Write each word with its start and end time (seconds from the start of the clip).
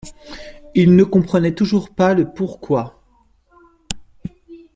Il 0.73 0.95
ne 0.95 1.03
comprenait 1.03 1.53
toujours 1.53 1.91
pas 1.93 2.15
le 2.15 2.33
pourquoi. 2.33 2.99